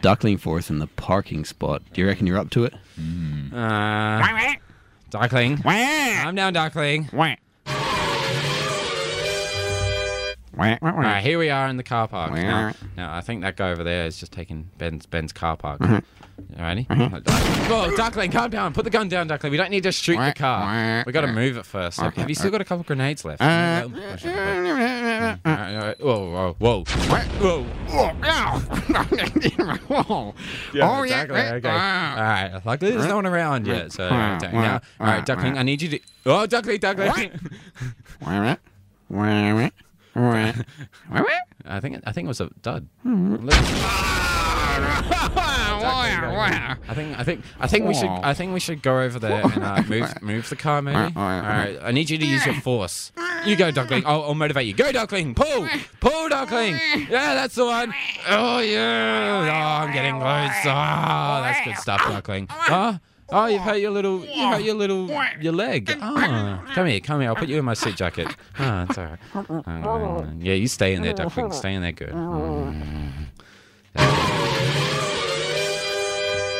[0.01, 1.81] Duckling Force in the parking spot.
[1.93, 2.73] Do you reckon you're up to it?
[2.73, 4.17] Uh,
[5.09, 5.61] Duckling,
[6.27, 7.07] I'm down, Duckling.
[10.57, 12.31] Right, here we are in the car park.
[12.43, 12.67] Now,
[12.97, 15.79] now, I think that guy over there is just taking Ben's Ben's car park.
[15.81, 16.85] Alrighty.
[17.69, 18.73] Whoa, Duckling, calm down.
[18.73, 19.51] Put the gun down, Duckling.
[19.51, 20.63] We don't need to shoot the car.
[21.05, 21.99] We got to move it first.
[21.99, 23.41] Have- Have you still got a couple of grenades left?
[25.45, 25.99] Alright, alright.
[25.99, 26.83] Whoa, whoa, whoa,
[27.39, 27.65] whoa.
[30.81, 31.25] oh, yeah.
[31.25, 31.69] Duckling, okay.
[31.69, 31.75] All
[32.23, 32.61] right.
[32.65, 33.91] Luckily, there's no one around yet.
[33.91, 35.99] So, uh, now, all right, Duckling, I need you to.
[36.25, 37.31] Oh, Duckling, Duckling.
[41.65, 42.87] I think I think it was a dud.
[46.89, 49.41] I think I think I think we should I think we should go over there
[49.43, 50.97] and uh, move move the car maybe.
[51.15, 53.11] All right, I need you to use your force.
[53.45, 54.03] You go, Duckling.
[54.05, 54.73] I'll, I'll motivate you.
[54.73, 55.35] Go, Duckling.
[55.35, 55.67] Pull,
[55.99, 56.73] pull, Duckling.
[57.09, 57.93] Yeah, that's the one.
[58.27, 59.47] Oh yeah.
[59.47, 60.51] Oh, I'm getting close.
[60.65, 62.47] Oh, that's good stuff, Duckling.
[62.49, 62.99] Oh.
[63.29, 65.09] Oh, you've hurt your little, you hurt your little,
[65.41, 65.91] your leg.
[66.01, 67.29] Oh, come here, come here.
[67.29, 68.27] I'll put you in my suit jacket.
[68.57, 70.27] Oh, it's all right.
[70.39, 71.51] Yeah, you stay in there, Duckling.
[71.51, 72.13] Stay in there, good.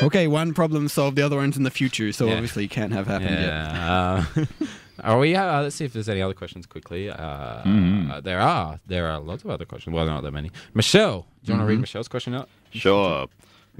[0.00, 1.16] Okay, one problem solved.
[1.16, 2.34] The other one's in the future, so Yeah.
[2.34, 3.40] obviously you can't have happened yet.
[3.48, 4.24] Yeah.
[4.38, 4.44] Uh,
[5.02, 5.34] are we?
[5.34, 7.10] Uh, let's see if there's any other questions quickly.
[7.10, 8.78] Uh, uh, there are.
[8.86, 9.92] There are lots of other questions.
[9.94, 10.52] Well, not that many.
[10.72, 12.48] Michelle, do you want to read Michelle's question out?
[12.70, 13.26] Sure.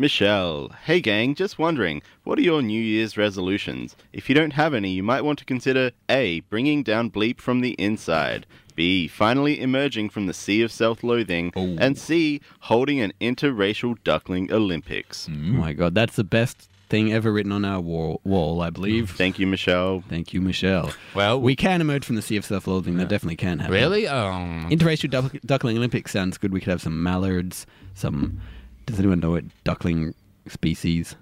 [0.00, 3.96] Michelle, hey gang, just wondering, what are your New Year's resolutions?
[4.12, 6.38] If you don't have any, you might want to consider A.
[6.48, 9.08] Bringing down bleep from the inside, B.
[9.08, 12.40] Finally emerging from the sea of self loathing, and C.
[12.60, 15.28] Holding an interracial duckling Olympics.
[15.28, 19.10] Oh my god, that's the best thing ever written on our wall, wall I believe.
[19.10, 20.04] Thank you, Michelle.
[20.08, 20.92] Thank you, Michelle.
[21.12, 22.98] Well, We can emerge from the sea of self-loathing.
[22.98, 23.74] That definitely can happen.
[23.74, 24.06] really?
[24.06, 26.52] Um, Interracial duck- duckling Olympics sounds good.
[26.52, 28.40] We could have some mallards, some.
[28.88, 30.14] Does anyone know what duckling
[30.48, 31.14] species?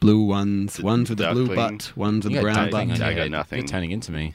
[0.00, 2.82] Blue ones, ones with a blue butt, ones with you a brown butt.
[2.82, 3.30] on I your got head.
[3.30, 3.58] nothing.
[3.58, 4.34] You're turning into me.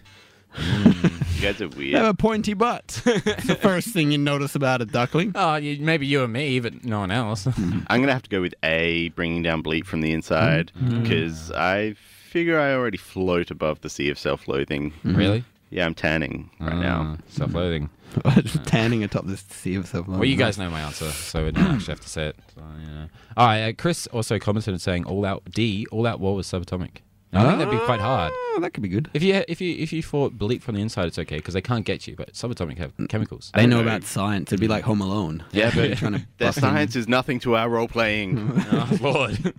[0.55, 1.36] Mm.
[1.36, 1.93] You guys are weird.
[1.93, 3.01] They have a pointy butt.
[3.05, 5.32] It's the first thing you notice about a duckling.
[5.36, 7.47] Oh, you, maybe you and me, but no one else.
[7.58, 9.10] I'm going to have to go with A.
[9.10, 10.89] Bringing down bleep from the inside, mm.
[10.89, 11.03] mm.
[11.03, 14.93] because I figure I already float above the sea of self loathing.
[15.03, 15.45] really?
[15.69, 17.17] Yeah, I'm tanning right now.
[17.19, 17.89] Uh, Self-loathing.
[18.65, 20.19] Tanning atop the sea of self-loathing.
[20.19, 22.36] Well, you guys know my answer, so we don't actually have to say it.
[22.55, 23.05] So, yeah.
[23.38, 26.47] All right, uh, Chris also commented and saying all out D, all out war was
[26.47, 27.01] subatomic.
[27.32, 28.32] I think that'd be quite hard.
[28.34, 29.10] Oh, that could be good.
[29.13, 31.62] If you if you if you fought bleep from the inside, it's okay because they
[31.62, 32.15] can't get you.
[32.15, 33.51] But subatomic have chemicals.
[33.53, 33.84] They know know.
[33.84, 34.51] about science.
[34.51, 35.43] It'd be like Home Alone.
[35.51, 36.62] Yeah, but trying to their bust in.
[36.62, 38.51] science is nothing to our role playing.
[38.71, 39.53] oh Lord.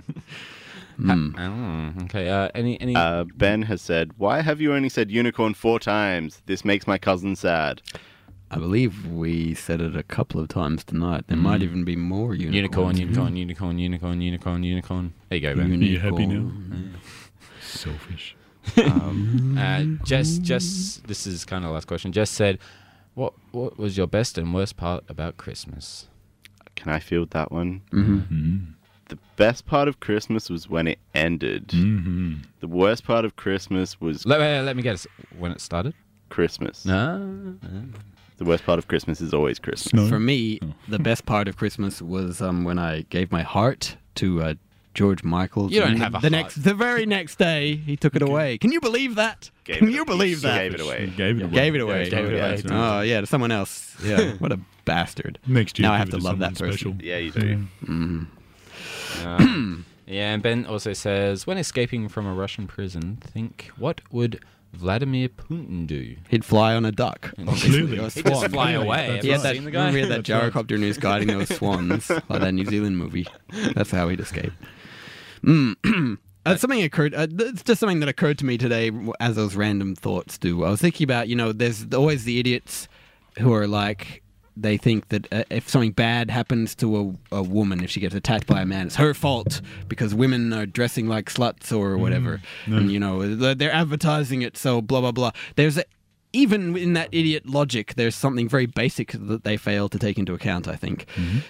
[1.09, 2.29] Oh, okay.
[2.29, 2.95] Uh, any any?
[2.95, 6.43] Uh, ben has said, Why have you only said unicorn four times?
[6.47, 7.83] This makes my cousin sad.
[8.53, 11.29] I believe we said it a couple of times tonight.
[11.29, 12.99] There might even be more unicorn, unicorns.
[12.99, 15.15] unicorn, unicorn, unicorn, unicorn, unicorn.
[15.29, 15.73] There you go, Ben.
[15.73, 16.35] Are you happy now?
[16.35, 16.95] Unicorn.
[17.63, 18.35] Selfish.
[18.77, 22.13] Uh, Jess, Jess, this is kind of the last question.
[22.13, 22.59] Jess said,
[23.15, 26.09] "What what was your best and worst part about Christmas?"
[26.77, 27.83] Can I field that one?
[27.93, 28.57] Mm-hmm.
[29.11, 31.68] The best part of Christmas was when it ended.
[31.68, 32.35] Mm-hmm.
[32.61, 35.07] The worst part of Christmas was Let, uh, let me guess.
[35.38, 35.94] When it started?
[36.29, 36.85] Christmas.
[36.85, 37.57] No.
[38.38, 39.90] The worst part of Christmas is always Christmas.
[39.90, 40.09] Snow.
[40.09, 40.73] For me, Oh.
[40.88, 44.55] the best part of Christmas was um, when I gave my heart to uh,
[44.94, 45.70] George Michael.
[45.73, 46.44] You don't And have the, a the heart.
[46.44, 48.57] next, the very next day, he took it away.
[48.59, 49.51] Can you believe that?
[49.64, 50.57] Gave Can it- you believe he that?
[50.59, 51.07] Gave it away.
[51.16, 51.53] Gave it away.
[51.53, 52.05] Gave it away.
[52.05, 52.57] Yeah, Gave it away.
[52.57, 52.62] that's.
[52.70, 53.96] Oh yeah, to someone else.
[54.05, 55.38] Yeah, what a bastard.
[55.46, 56.94] Next year, Now I have it to love that someone person.
[56.94, 57.05] special.
[57.05, 58.27] Yeah, you do.
[60.07, 64.41] Yeah, and Ben also says, when escaping from a Russian prison, think what would
[64.73, 66.17] Vladimir Putin do?
[66.29, 67.33] He'd fly on a duck.
[67.39, 67.99] Absolutely.
[67.99, 68.51] Or a He'd just swan.
[68.51, 69.07] fly away.
[69.15, 69.79] Have He you had that, seen the guy?
[69.87, 70.53] remember he had that That's right.
[70.53, 73.27] gyrocopter and he was guiding those swans like that New Zealand movie.
[73.75, 74.53] That's how he'd escape.
[75.45, 76.19] Mm.
[76.47, 77.15] Uh, something occurred.
[77.15, 80.39] Uh, th- it's just something that occurred to me today, w- as those random thoughts
[80.39, 80.65] do.
[80.65, 82.89] I was thinking about, you know, there's always the idiots
[83.39, 84.23] who are like,
[84.62, 88.14] they think that uh, if something bad happens to a, a woman, if she gets
[88.14, 92.40] attacked by a man, it's her fault because women are dressing like sluts or whatever.
[92.66, 95.31] And, you know, they're advertising it, so blah, blah, blah.
[95.57, 95.85] There's a,
[96.33, 100.33] even in that idiot logic, there's something very basic that they fail to take into
[100.33, 100.68] account.
[100.68, 101.07] I think,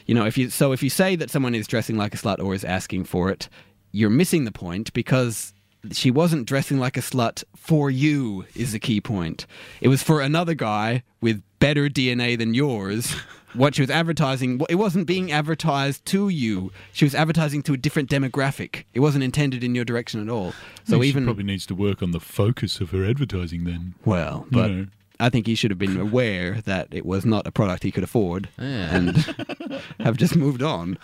[0.07, 2.43] you know, if you so if you say that someone is dressing like a slut
[2.43, 3.49] or is asking for it,
[3.93, 5.53] you're missing the point because
[5.93, 8.47] she wasn't dressing like a slut for you.
[8.55, 9.47] Is the key point?
[9.81, 13.15] It was for another guy with better DNA than yours.
[13.53, 16.71] What she was advertising, it wasn't being advertised to you.
[16.93, 18.85] She was advertising to a different demographic.
[18.95, 20.53] It wasn't intended in your direction at all.
[20.85, 23.95] So Maybe even probably needs to work on the focus of her advertising then.
[24.05, 24.87] well, but No.
[25.19, 28.05] I think he should have been aware that it was not a product he could
[28.05, 28.95] afford Yeah.
[28.97, 29.17] and
[29.99, 30.97] have just moved on.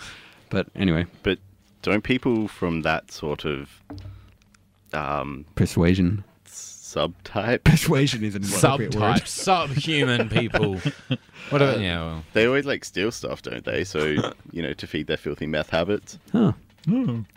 [0.49, 1.40] But anyway, But
[1.83, 3.83] don't people from that sort of
[4.92, 6.23] um, persuasion.
[6.87, 9.22] Subtype, Persuasion is an appropriate word.
[9.22, 10.81] Subtype, subhuman people.
[11.51, 12.01] What about yeah?
[12.01, 13.85] Well, they always like steal stuff, don't they?
[13.85, 14.05] So
[14.51, 16.18] you know, to feed their filthy meth habits.
[16.33, 16.53] Huh.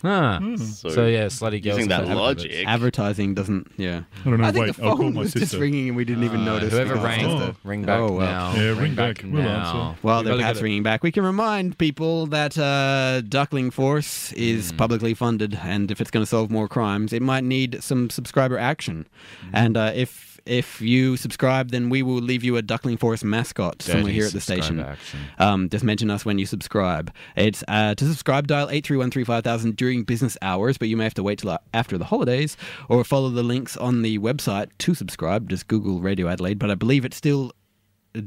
[0.04, 1.78] Ah, So, so yeah, slutty girls.
[1.78, 3.72] using that have logic, Advertising doesn't.
[3.78, 4.04] Yeah.
[4.26, 4.48] I don't know.
[4.48, 5.60] I think Wait, the I'll call phone my was just sister.
[5.60, 6.72] ringing and we didn't even Uh, notice.
[6.74, 8.54] Whoever because rang, it's just a- ring back Oh, well.
[8.54, 8.62] now.
[8.62, 9.22] Yeah, ring back.
[9.24, 9.98] We'll answer.
[10.02, 13.22] While We've they're gotta perhaps get it- ringing back, we can remind people that uh,
[13.28, 17.44] Duckling Force is publicly funded, and if it's going to solve more crimes, it might
[17.44, 19.08] need some subscriber action.
[19.52, 23.82] And uh, if if you subscribe, then we will leave you a Duckling Force mascot
[23.82, 24.86] somewhere here at the station.
[25.38, 27.14] Um, just mention us when you subscribe.
[27.36, 30.88] It's uh, to subscribe, dial eight three one three five thousand during business hours, but
[30.88, 32.58] you may have to wait till after the holidays,
[32.90, 35.50] or follow the links on the website to subscribe.
[35.50, 37.54] Just Google Radio Adelaide, but I believe it's still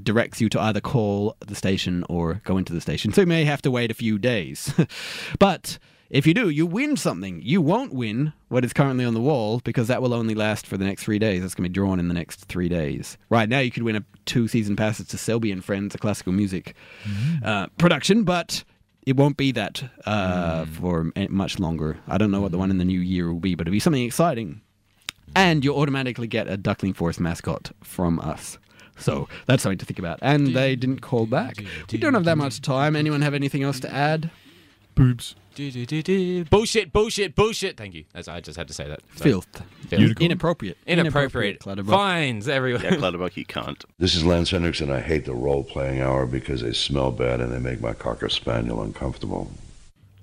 [0.03, 3.13] directs you to either call the station or go into the station.
[3.13, 4.73] So you may have to wait a few days.
[5.39, 5.79] but
[6.13, 7.41] if you do, you win something.
[7.43, 10.77] You won't win what is currently on the wall because that will only last for
[10.77, 11.41] the next three days.
[11.41, 13.17] That's going to be drawn in the next three days.
[13.31, 16.33] Right now, you could win a two season passes to Selby and Friends, a classical
[16.33, 16.77] music
[17.45, 18.63] uh, production, but.
[19.05, 21.99] It won't be that uh, for much longer.
[22.07, 23.81] I don't know what the one in the new year will be, but it'll be
[23.81, 24.61] something exciting
[25.35, 28.59] and you'll automatically get a Duckling Force mascot from us.
[28.99, 30.19] So that's something to think about.
[30.23, 31.57] And they didn't call back.
[31.91, 32.95] We don't have that much time.
[32.95, 34.31] Anyone have anything else to add?
[34.95, 35.35] Boobs.
[35.55, 36.45] Do-do-do-do.
[36.47, 37.77] Bullshit, bullshit, bullshit.
[37.77, 38.05] Thank you.
[38.15, 39.01] That's, I just had to say that.
[39.17, 39.63] So- Filth.
[39.89, 40.21] Filth.
[40.21, 40.79] Inappropriate.
[40.87, 41.61] Inappropriate.
[41.61, 41.95] Clutterbuck.
[41.95, 42.83] Fines everywhere.
[42.85, 43.85] yeah, Clutterbuck, you can't.
[43.99, 44.91] This is Lance Henriksen.
[44.91, 48.29] I hate the role playing hour because they smell bad and they make my Cocker
[48.31, 49.51] Spaniel uncomfortable.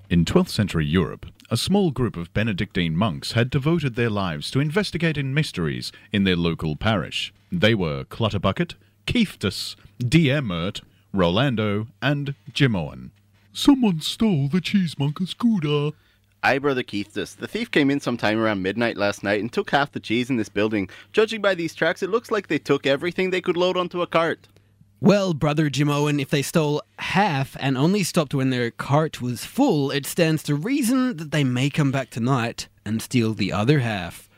[0.09, 4.59] In 12th century Europe, a small group of Benedictine monks had devoted their lives to
[4.59, 7.31] investigating mysteries in their local parish.
[7.51, 8.73] They were Clutterbucket,
[9.05, 10.81] Keithus, Diemert,
[11.13, 13.11] Rolando, and Jimoan.
[13.59, 15.91] Someone stole the cheesemonger scooter.
[16.41, 17.35] Aye, Brother Keithus.
[17.35, 20.37] The thief came in sometime around midnight last night and took half the cheese in
[20.37, 20.89] this building.
[21.11, 24.07] Judging by these tracks, it looks like they took everything they could load onto a
[24.07, 24.47] cart.
[25.01, 29.91] Well, Brother Jimoan, if they stole half and only stopped when their cart was full,
[29.91, 34.29] it stands to reason that they may come back tonight and steal the other half.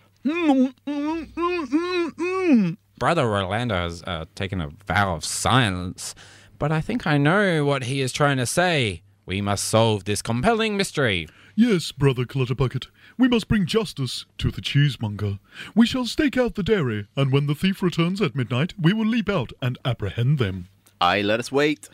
[2.98, 6.16] Brother Rolando has uh, taken a vow of silence,
[6.58, 9.04] but I think I know what he is trying to say.
[9.26, 11.28] We must solve this compelling mystery.
[11.56, 12.88] Yes, Brother Clutterbucket.
[13.18, 15.40] We must bring justice to the cheesemonger.
[15.76, 19.06] We shall stake out the dairy, and when the thief returns at midnight, we will
[19.06, 20.70] leap out and apprehend them.
[21.00, 21.90] Aye, let us wait.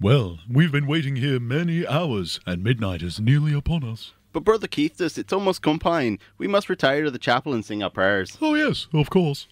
[0.00, 4.12] Well, we've been waiting here many hours, and midnight is nearly upon us.
[4.32, 6.18] But Brother Keithus, it's almost compline.
[6.38, 8.36] We must retire to the chapel and sing our prayers.
[8.42, 9.46] Oh, yes, of course.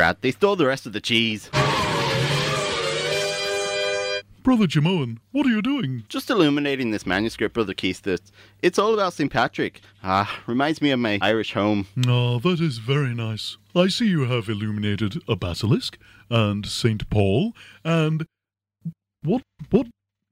[0.00, 1.50] Drat, they stole the rest of the cheese.
[4.42, 6.04] Brother Jimoan, what are you doing?
[6.08, 8.32] Just illuminating this manuscript, Brother Keithus.
[8.62, 9.30] It's all about St.
[9.30, 9.82] Patrick.
[10.02, 11.86] Ah, reminds me of my Irish home.
[12.08, 13.58] Ah, that is very nice.
[13.76, 15.98] I see you have illuminated a basilisk,
[16.30, 17.52] and Saint Paul,
[17.84, 18.24] and...
[19.22, 19.86] What, what,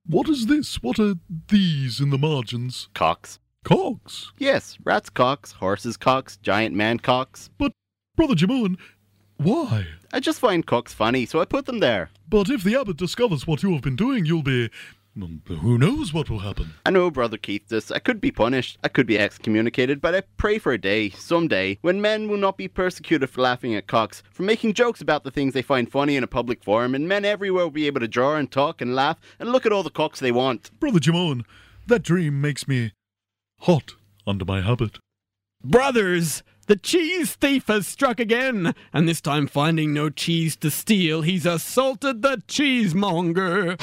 [0.06, 0.82] what is this?
[0.82, 1.16] What are
[1.48, 2.88] these in the margins?
[2.94, 3.38] Cocks.
[3.64, 4.32] Cocks?
[4.38, 7.50] Yes, rats' cocks, horses' cocks, giant man cocks.
[7.58, 7.72] But,
[8.16, 8.78] Brother Jimoan,
[9.38, 9.86] why?
[10.12, 12.10] I just find cocks funny, so I put them there.
[12.28, 14.70] But if the abbot discovers what you have been doing, you'll be...
[15.48, 16.74] Who knows what will happen?
[16.86, 20.58] I know, Brother Keithus, I could be punished, I could be excommunicated, but I pray
[20.58, 24.44] for a day, someday, when men will not be persecuted for laughing at cocks, for
[24.44, 27.64] making jokes about the things they find funny in a public forum, and men everywhere
[27.64, 30.20] will be able to draw and talk and laugh and look at all the cocks
[30.20, 30.70] they want.
[30.78, 31.44] Brother Jimoan,
[31.88, 32.92] that dream makes me
[33.62, 34.98] hot under my habit.
[35.64, 41.22] Brothers, the cheese thief has struck again, and this time finding no cheese to steal,
[41.22, 43.76] he's assaulted the cheesemonger.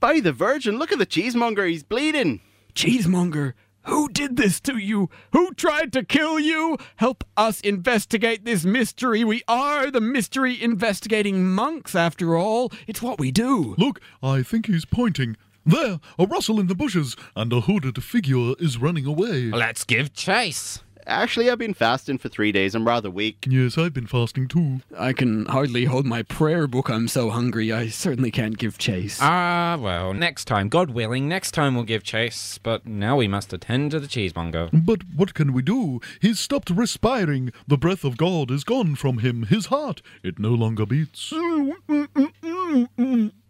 [0.00, 2.40] By the Virgin, look at the cheesemonger, he's bleeding.
[2.74, 3.54] Cheesemonger,
[3.86, 5.08] Who did this to you?
[5.32, 6.76] Who tried to kill you?
[6.96, 9.24] Help us investigate this mystery.
[9.24, 12.72] We are the mystery investigating monks, after all.
[12.86, 13.74] It's what we do.
[13.78, 15.36] Look, I think he's pointing.
[15.66, 19.50] There, a rustle in the bushes, and a hooded figure is running away.
[19.50, 20.80] Let's give chase.
[21.10, 22.72] Actually, I've been fasting for three days.
[22.74, 23.44] I'm rather weak.
[23.48, 24.80] Yes, I've been fasting too.
[24.96, 26.88] I can hardly hold my prayer book.
[26.88, 27.72] I'm so hungry.
[27.72, 29.18] I certainly can't give chase.
[29.20, 32.58] Ah, well, next time, God willing, next time we'll give chase.
[32.62, 34.70] But now we must attend to the cheesemonger.
[34.72, 36.00] But what can we do?
[36.20, 37.52] He's stopped respiring.
[37.66, 39.46] The breath of God is gone from him.
[39.46, 41.32] His heart, it no longer beats.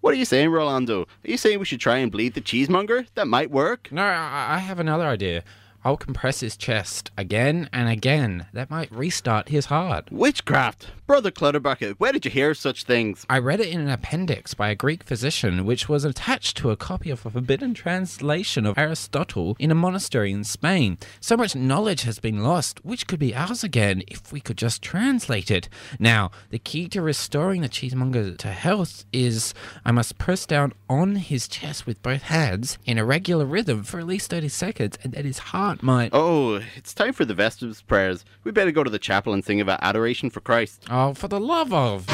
[0.00, 1.02] What are you saying, Rolando?
[1.02, 3.06] Are you saying we should try and bleed the cheesemonger?
[3.16, 3.92] That might work.
[3.92, 5.44] No, I, I have another idea.
[5.82, 8.46] I'll compress his chest again and again.
[8.52, 10.10] That might restart his heart.
[10.10, 10.88] Witchcraft!
[11.06, 13.26] Brother Clutterbucket, where did you hear such things?
[13.28, 16.76] I read it in an appendix by a Greek physician, which was attached to a
[16.76, 20.98] copy of a forbidden translation of Aristotle in a monastery in Spain.
[21.18, 24.82] So much knowledge has been lost, which could be ours again if we could just
[24.82, 25.68] translate it.
[25.98, 29.54] Now, the key to restoring the cheesemonger to health is
[29.84, 33.98] I must press down on his chest with both hands in a regular rhythm for
[33.98, 36.10] at least 30 seconds, and then his heart might.
[36.12, 38.24] Oh, it's time for the Vespers prayers.
[38.44, 40.84] We better go to the chapel and sing about adoration for Christ.
[40.90, 42.06] Oh, for the love of.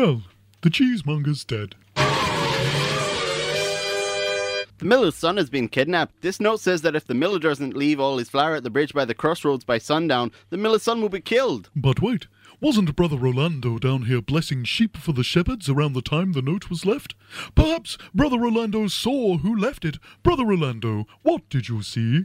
[0.00, 0.22] Well,
[0.62, 1.74] the cheesemonger's dead.
[4.78, 6.22] The miller's son has been kidnapped.
[6.22, 8.94] This note says that if the miller doesn't leave all his flour at the bridge
[8.94, 11.68] by the crossroads by sundown, the miller's son will be killed.
[11.76, 12.28] But wait,
[12.62, 16.70] wasn't Brother Rolando down here blessing sheep for the shepherds around the time the note
[16.70, 17.14] was left?
[17.54, 19.98] Perhaps Brother Rolando saw who left it.
[20.22, 22.24] Brother Rolando, what did you see?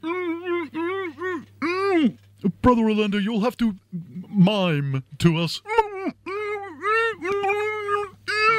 [2.61, 3.75] Brother Rolando, you'll have to
[4.29, 5.61] mime to us.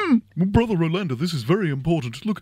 [0.07, 0.17] Hmm.
[0.37, 2.25] Brother Rolando, this is very important.
[2.25, 2.41] Look,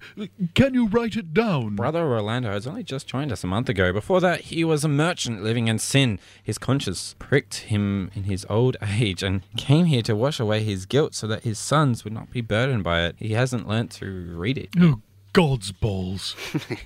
[0.53, 1.75] can you write it down?
[1.75, 3.91] Brother Rolando has only just joined us a month ago.
[3.91, 6.19] Before that, he was a merchant living in sin.
[6.43, 10.85] His conscience pricked him in his old age and came here to wash away his
[10.85, 13.15] guilt so that his sons would not be burdened by it.
[13.17, 14.69] He hasn't learnt to read it.
[14.79, 15.01] Oh,
[15.33, 16.35] God's balls.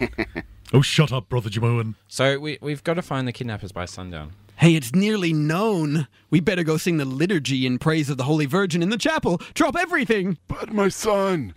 [0.74, 1.96] oh, shut up, Brother Jimoan.
[2.08, 4.32] So we, we've got to find the kidnappers by sundown.
[4.60, 6.10] Hey, it's nearly None.
[6.30, 9.38] We better go sing the liturgy in praise of the Holy Virgin in the chapel.
[9.54, 10.38] Drop everything.
[10.50, 11.54] But my son!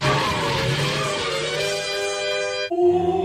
[2.71, 3.22] Well,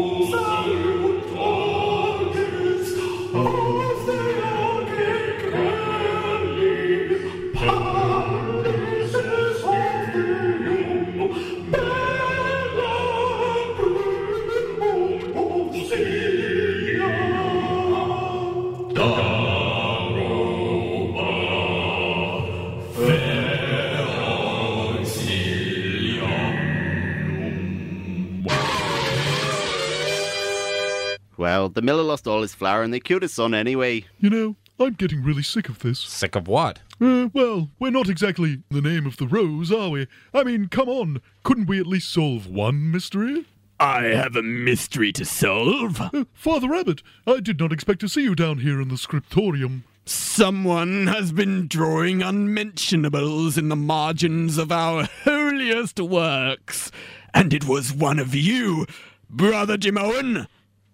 [31.77, 34.03] the miller lost all his flour and they killed his son anyway.
[34.19, 35.99] You know, I'm getting really sick of this.
[35.99, 36.79] Sick of what?
[36.99, 40.07] Uh, well, we're not exactly the name of the rose, are we?
[40.33, 41.21] I mean, come on.
[41.43, 43.45] Couldn't we at least solve one mystery?
[43.79, 46.01] I have a mystery to solve.
[46.01, 49.83] Uh, Father Abbott, I did not expect to see you down here in the scriptorium.
[50.05, 56.91] Someone has been drawing unmentionables in the margins of our holiest works,
[57.35, 58.87] and it was one of you,
[59.29, 60.47] Brother Jimoan.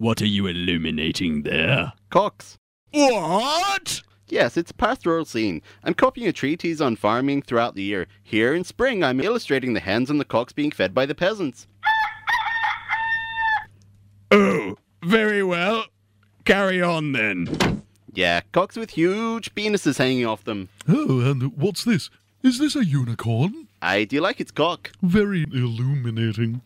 [0.04, 1.94] What are you illuminating there?
[2.10, 2.58] Cox.
[2.92, 4.02] What?
[4.28, 5.62] Yes, it's a pastoral scene.
[5.82, 8.08] I'm copying a treatise on farming throughout the year.
[8.22, 11.68] Here in spring, I'm illustrating the hens and the cocks being fed by the peasants.
[14.30, 15.86] Oh, very well.
[16.44, 17.82] Carry on then.
[18.14, 20.68] Yeah, cocks with huge penises hanging off them.
[20.86, 22.10] Oh, and what's this?
[22.44, 23.70] Is this a unicorn?
[23.82, 24.92] I do you like its cock.
[25.02, 26.60] Very illuminating.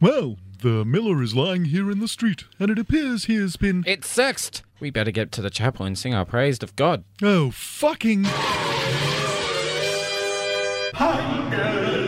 [0.00, 3.84] Well, the miller is lying here in the street, and it appears he has been.
[3.86, 4.62] It's Sext.
[4.80, 7.04] We better get to the chapel and sing our praise of God.
[7.22, 8.22] Oh, fucking.
[10.98, 12.03] Mundi,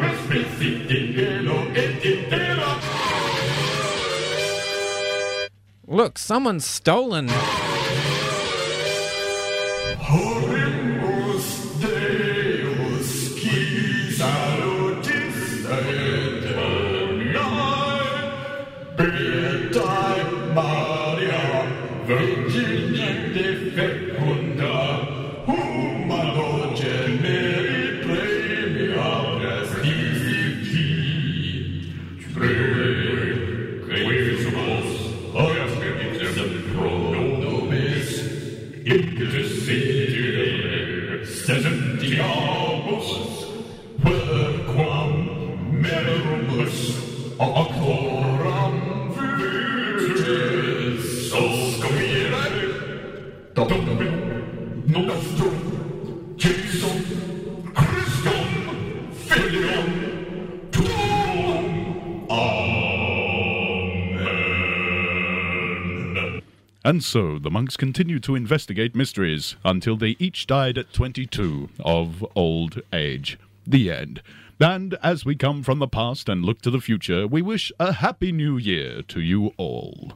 [0.00, 2.72] respicit in caelo et in terra
[5.86, 7.30] Look, someone's stolen.
[19.18, 20.22] Beatae
[20.54, 21.42] Maria
[67.08, 72.82] so the monks continued to investigate mysteries until they each died at 22 of old
[72.92, 73.38] age.
[73.66, 74.20] The end.
[74.60, 77.92] And as we come from the past and look to the future, we wish a
[77.92, 80.12] happy new year to you all.